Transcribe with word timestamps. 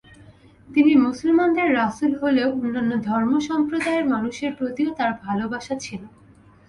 তিনি 0.69 0.91
মুসলমানদের 0.97 1.67
রাসুল 1.73 2.11
হলেও 2.21 2.49
অন্যান্য 2.55 2.91
ধর্ম 3.01 3.31
সম্প্রদায়ের 3.49 4.05
মানুষের 4.05 4.51
প্রতিও 4.59 4.89
তাঁর 4.97 5.11
ভালোবাসা 5.25 5.75
ছিল। 5.79 6.01